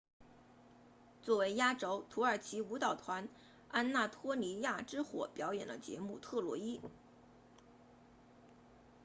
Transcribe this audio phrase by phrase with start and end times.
[1.21, 3.29] 作为压轴土耳其舞蹈团
[3.67, 6.81] 安纳托利亚之火表演了节目特洛伊